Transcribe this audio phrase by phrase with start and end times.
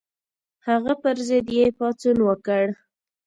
[0.67, 2.63] هغه پر ضد یې پاڅون وکړ.